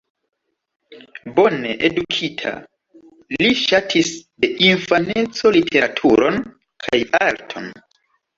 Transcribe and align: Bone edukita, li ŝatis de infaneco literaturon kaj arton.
Bone 1.33 1.75
edukita, 1.89 2.53
li 3.35 3.49
ŝatis 3.59 4.09
de 4.47 4.51
infaneco 4.71 5.53
literaturon 5.59 6.41
kaj 6.87 7.01
arton. 7.29 7.71